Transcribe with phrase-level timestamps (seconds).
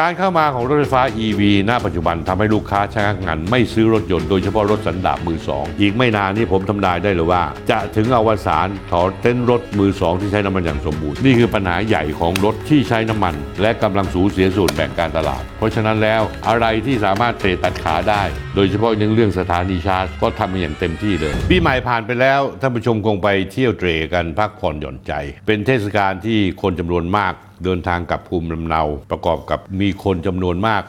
[0.00, 18.22] การเข้ามาของรถไฟฟ้า EV ณปัจจุบันทำให้ลูกค้าชะงักงันไม่ซื้อรถยนต์โดยเฉพาะรถสันดาปมือสองอีกไม่นานนี้ผมทำนายได้เลยว่า จะถึงอวสานถอนเต้นรถมือสองที่ใช้น้ำมันอย่างสมบูรณ์ นี่คือปัญหาใหญ่ของรถที่ใช้น้ำมัน และกำลังสูญเสียส่วนแบ่งการตลาด เพราะฉะนั้นแล้วอะไรที่สามารถเตะตัดขาได้
[18.54, 25.12] โดยเฉพาะในเรื่องสถานีชาร์จก็ทำอย่างเต็มที่เลยปีใหม่ผ่านไปแล้วท่านผู้ชมคงไปเที่ยวเตรกันพักผ่อนหย่อนใจ
[25.46, 27.34] เป็นเทศกาลที่คนจำนวนมาก
[27.64, 30.82] เดินทางกลับภูมิลำเนา ประกอบกับมีคนจำนวนมาก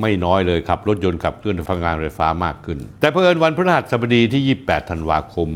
[0.00, 5.48] ไม่น้อยเลยครับ รถยนต์ขับเคลื่อนพลังงานไฟฟ้ามากขึ้น แต่เพิ่นวันพฤหัสบดีที่ 28 ธันวาคม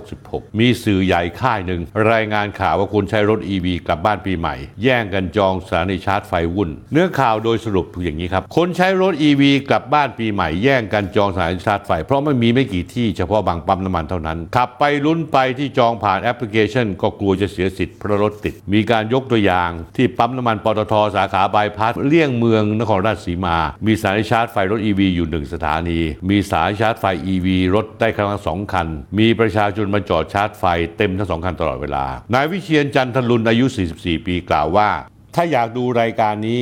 [0.00, 1.80] 2566 มีสื่อใหญ่ค่ายหนึ่ง
[2.12, 26.00] รายงานข่าวว่าคนใช้รถ EV กลับบ้านปีใหม่ แย่งกันจองสถานีชาร์จไฟวุ่น เนื้อข่าวโดยสรุปอย่างนี้ครับ คนใช้รถ EV กลับบ้านปีใหม่แย่งกันจองสถานีชาร์จไฟ เพราะไม่มีไม่กี่ที่เฉพาะบางปั๊มน้ำมันเท่านั้น ขับไปลุ้นไปที่จองผ่านแอปพลิเคชัน ก็กลัวจะเสียสิทธิ์เพราะรถติด มีการยกตัวอย่างที่ปั๊มน้ำมันปตทสาขาบายพาสเลี่ยงเมืองนครราชสีมา มีสานีชาร์จไฟรถ EV อยู่หนึ่งสถานี
[26.30, 28.86] มีสายชาร์จไฟ EV รถได้ครั้งละสองคัน
[29.18, 30.64] มีประชาชนมาจอดชาร์จไฟ
[30.96, 32.04] เต็มทั้งสองคันตลอดเวลา
[32.34, 34.88] นายวิเชียนจันทรุนอายุ 44 ปีกล่าวว่า
[35.34, 36.60] ถ้าอยากดูรายการนี้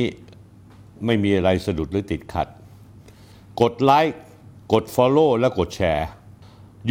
[1.05, 2.47] ไม่มีอะไรสะดุดหรือติดขัด
[3.61, 4.19] กดไลค์
[4.73, 6.07] กด Follow และกดแชร์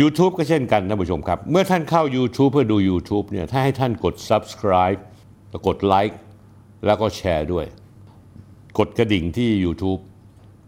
[0.01, 5.01] YouTube ก็เช่นกันท่านผู้ชมครับ เมื่อท่านเข้า YouTube เพื่อดู YouTube เนี่ยถ้าให้ท่านกด Subscribe
[5.51, 6.19] แล้วกดไลค์
[6.87, 7.67] แล้วก็แชร์ด้วย
[8.79, 10.01] กดกระดิ่งที่ YouTube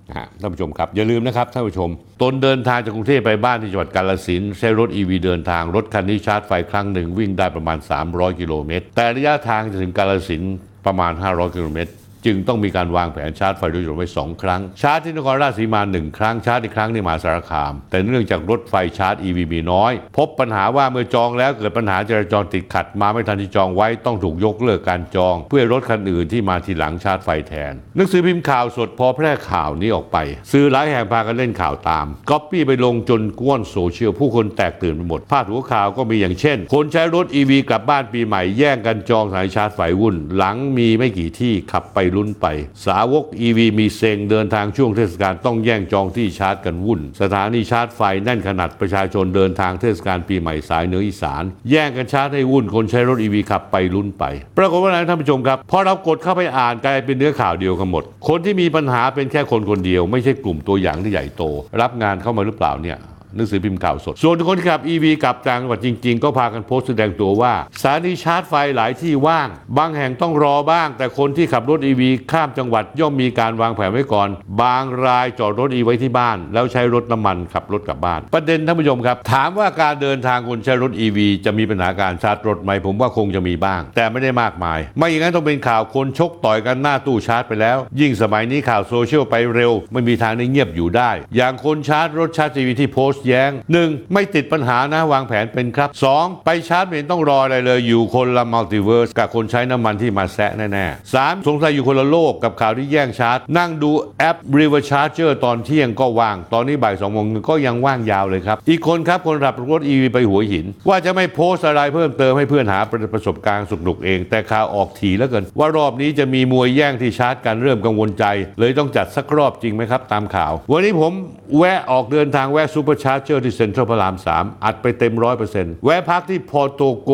[0.09, 1.91] นะฮะท่านผู้ชมครับ อย่าลืมนะครับท่านผู้ชม
[2.23, 10.55] ตนเดินทางจากกรุงเทพไปบ้านที่จังหวัดกาฬสินธุ์ใช้รถ EV เดินทางรถคันนี้ชาร์จไฟครั้งหนึ่งวิ่งได้ประมาณ 300 กิโลเมตร แต่ระยะทางจะถึงกาฬสินธุ์
[10.87, 11.93] ประมาณ 500 กิโลเมตร
[12.27, 30.17] จึงต้องมีการวางแผนชาร์จไฟรถยนต์ไว้2ครั้ง ชาร์จที่นครราชสีมา1ครั้งชาร์จอีกครั้งในมหาสารคาม แต่เนื่องจากรถไฟชาร์จ EV มีน้อย พบปัญหาว่าเมื่อจองแล้วเกิดปัญหาจราจรติดขัดมาไม่ทันที่จองไว้ต้องถูกยกเลิกการจอง เพื่อรถคันอื่นที่มาทีหลังชาร์จไฟแทน หนังสือพิมพ์ข่าวสดพอแพร่ข่าวนี้ออกไป
[30.53, 42.47] สื่อหลายแห่งพากันเล่นข่าวตามก๊อปปี้ไปลงจนก้วนโซเชียลผู้คนแตกตื่นไปหมดพาดหัวข่าวก็มีอย่างเช่น คนใช้รถ EV กลับบ้านปีใหม่แย่งกันจองสายชาร์จไฟวุ่น หลังมีไม่กี่ที่ขับไปลุ้นไป
[42.87, 54.25] สาวก EV มีเซงเดินทางช่วงเทศกาลต้องแย่งจองที่ชาร์จกันวุ่น สถานีชาร์จไฟแน่นขนาดประชาชนเดินทางเทศกาลปีใหม่สายเหนืออีสาน แย่งกันชาร์จให้วุ่นคนใช้รถ EV ขับไปลุ้นไป
[54.59, 61.43] ปรากฏว่าอะไรท่านผู้ชมครับพอเรากดเข้าไปอ่านกลายเป็นเนื้อข่าวเดียวกันหมด คนที่มีปัญหาเป็นแค่คนคนเดียว ไม่ใช่กลุ่มตัวอย่างที่ใหญ่โต
[61.81, 62.99] รับงานเข้ามาหรือเปล่าเนี่ย
[63.37, 67.53] หนังสือพิมพ์ข่าวสด ส่วนคนที่ขับ EV กลับต่างจังหวัดจริง ๆ ก็พากันโพสต์แสดงตัวว่า
[67.83, 72.03] สถานีชาร์จไฟหลายที่ว่าง บางแห่งต้องรอบ้าง แต่คนที่ขับรถ EV
[72.33, 74.29] ข้ามจังหวัดย่อมมีการวางแผนไว้ก่อน
[74.63, 95.89] บางรายจอดรถ EV ไว้ที่บ้าน แล้วใช้รถน้ำมันขับรถกลับบ้าน ประเด็นท่านผู้ชมครับ ถามว่าการเดินทางคนใช้รถ EV จะมีปัญหาการชาร์จรถไหมผมว่าคงจะมีบ้าง แต่ไม่ได้มากมาย ไม่อย่างนั้นต้องเป็นข่าวคนชกต่อยกันหน้าตู้ชาร์จไปแล้ว ยิ่งสมัยนี้ข่าวโซเชียลไปเร็ว ไม่มีทางได้เงียบอยู่ได้ อย่างคนชาร์จรถชาร์จ EV ที่โพสต์แย้งหนึ่งไม่ติดปัญหานะวางแผนเป็นครับ
[96.19, 96.45] 2.
[96.45, 101.47] ไปชาร์จไม่เห็นต้องรออะไรเลยอยู่คนละ multiverse กับคนใช้น้ำมันที่มาแซะแน่ๆ 3.
[101.49, 112.81] สงสัยอยู่คนละโลกกับข่าวที่แย่งชาร์จ นั่งดูแอป Rever Charger ตอนเที่ยงก็ว่าง ตอนนี้บ่ายสองโมงก็ยังว่างยาวเลยครับ อีกคนครับคนขับรถ EV ไปหัวหิน ว่าจะไม่โพสอะไรเพิ่มเติมให้เพื่อนหา
[113.13, 118.25] ประสบการณ์สนุกเอง แต่ข่าวออกทีแล้วกันว่ารอบนี้จะมีมวยแย่งที่ชาร์จกันเริ่มกังวลใจ
[118.61, 121.13] เลยต้องจัดสักรอบจริงไหมครับตามข่าว วันนี้ผม
[121.57, 127.11] แวะออกเดินทางแวะ supercharger ที่เซ็นทรัลพระรามสามอัดไปเต็มร้อยเปอร์เซ็นต์แวะพักที่ Porto Go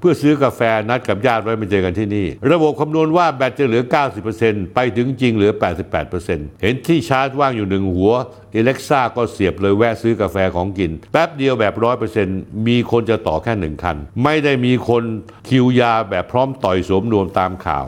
[0.00, 3.82] เพื่อซื้อกาแฟนัดกับญาติไว้มาเจอกันที่นี่ ระบบคำนวณว่าแบตจะเหลือ
[4.28, 5.52] 90%ไปถึงจริงเหลือ
[6.06, 8.12] 88%เห็นที่ชาร์จว่างอยู่หนึ่งหัว
[8.54, 11.74] อเล็กซ่าก็เสียบเลยแวะซื้อกาแฟของกิน แป๊บเดียวแบต
[12.20, 15.02] 100%มีคนจะต่อแค่หนึ่งคัน ไม่ได้มีคน
[15.48, 17.86] คิวยาวแบบพร้อมต่อยสวมนวมตามข่าว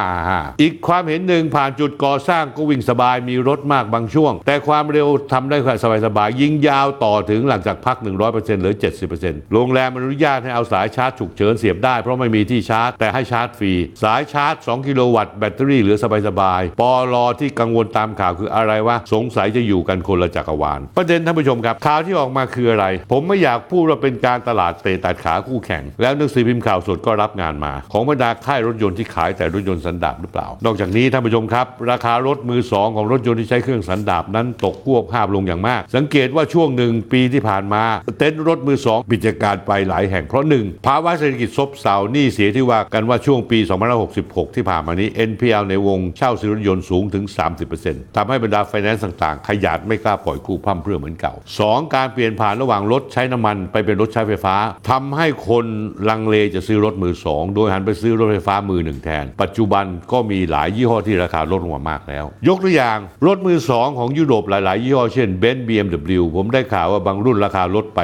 [0.00, 5.58] 555อีกความเห็นหนึ่งผ่านจุดก่อสร้างก็วิ่งสบายมีรถมากบางช่วง แต่ความเร็วทำได้
[6.06, 8.74] สบายๆยิงยาวต่อถึงหลังจากพัก 100%เหลือ
[9.14, 15.96] 70%โรงแรมอนุญาตให้เอาสายชาร์จฉุกเฉินเสียบได้เพราะไม่มีที่ชาร์จ แต่ให้ชาร์จฟรี สายชาร์จ 2 กิโลวัตต์แบตเตอรี่เหลือ
[16.28, 37.82] สบายๆปอลอที่กังวลตามข่าวคืออะไรวะสงสัยจะอยู่กันคนละจักรวาล ประเด็นท่านผู้ชมครับข่าวที่ออกมาคืออะไร ผมไม่อยากพูดว่าเป็นการตลาดเตะตัดขาคู่แข่ง แล้วหนังสือพิมพ์ข่าวสดก็รับงานมา ของบรรดาค่ายรถยนต์ที่ขายแต่รถยนต์สันดาปหรือเปล่า นอกจากนี้ท่านผู้ชมครับ ราคารถมือสองของรถยนต์ที่ใช้เครื่องสันดาปนั้นตกฮวบฮาบลงอย่างมาก สังเกตว่าช่วงหนึ่งปีที่ผ่านมา
[38.18, 43.58] เต็นท์รถมือสองปิดกิจการไปหลายแห่งเพราะหนึ่งภาวะเศรษฐกิจซบเซาหนี้เสียที่ว่ากันว่าช่วงปี
[44.06, 47.24] 2566 ที่ผ่านมานี้ NPL ในวงเช่าซื้อรถยนต์สูงถึง
[47.70, 51.34] 30%ทำให้บรรดาไฟแนนซ์ต่างๆ ขยันไม่กล้าปล่อยกู้พร่ำเพื่อเหมือนเก่า
[51.64, 51.94] 2.
[51.94, 54.56] การเปลี่ยนผ่านระหว่างรถใช้น้ำมันไปเป็นรถใช้ไฟฟ้า
[54.90, 55.66] ทำให้คน
[56.08, 68.00] ลังเลจะซื้อรถมือสองโดยหันไปซื้อรถไฟฟ้ามือหนึ่งแทน ปัจจุบันก็มีหลายยี่ห้อที่ราคาลดลงมามากแล้ว ยกตัวอย่างรถมือสองของยุโรปหลาย ๆ ยี่ห้อเช่นเบนซ์ BMW ผมได้ข่าวว่าบางรุ่นราคาลดไป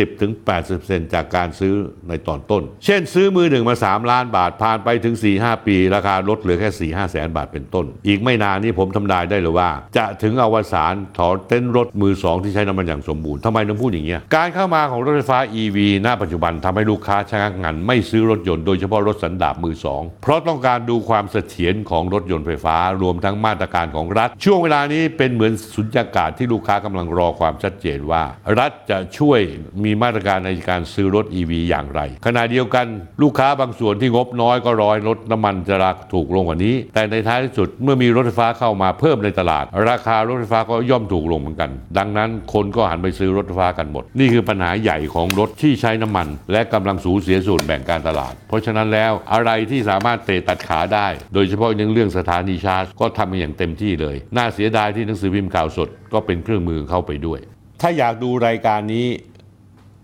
[0.00, 1.74] 70-80%จากการซื้อ
[2.08, 28.22] ในตอนต้น เช่นซื้อมือหนึ่งมา 3 ล้านบาทผ่านไปถึง 4-5 ปี ราคาลดเหลือแค่ 4-5 แสนบาทเป็นต้น อีกไม่นานนี้ผมทำนายได้เลยว่า จะถึงอวสานถอนเต้นรถมือสองที่ใช้น้ำมันอย่างสมบูรณ์ทำไมต้องพูดอย่างเงี้ยการเข้ามาของรถไฟฟ้า EV หน้าปัจจุบันทำให้ลูกค้าชะงักงันไม่ซื้อรถยนต์โดยเฉพาะรถสันดาปมือสองเพราะต้องการดูความเสถียรของรถยนต์ไฟฟ้ารวมทั้งมาตรการของรัฐ ช่วงเวลานี้เป็นเหมือนสุญญากาศที่ลูกค้ากำลังรอความชัดเจนว่า
[28.58, 29.40] รัฐจะช่วย
[29.84, 32.86] มีมาตรการในการซื้อรถ EV อย่างไร ขณะเดียวกัน
[33.22, 57.40] ลูกค้าบางส่วนที่งบน้อยก็รอยรถน้ำมันจะราคาถูกลงกว่านี้ แต่ในท้ายที่สุดเมื่อมีรถไฟฟ้าเข้ามาเพิ่มในตลาด ราคารถไฟฟ้าก็ย่อมถูกลงเหมือนกัน ดังนั้นคนก็หันไปซื้อรถไฟฟ้ากันหมด นี่คือปัญหาใหญ่ของรถที่ใช้น้ำมัน และกำลังสูญเสียส่วนแบ่งการตลาด เพราะฉะนั้นแล้วอะไรที่สามารถเตะตัดขาได้ โดยเฉพาะในเรื่องสถานีชาร์จก็ทำกันอย่างเต็มที่เลย น่าเสียดายที่หนังสือพิมพ์ข่าวสดก็เป็นเครื่องมือเข้าไปด้วย
[57.80, 59.06] ถ้าอยากดูรายการนี้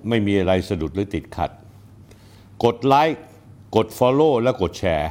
[0.08, 1.50] ไม่มีอะไรสะดุดหรือติดขัด
[2.64, 3.22] กดไลค์
[3.76, 5.10] กด Follow และกดแชร์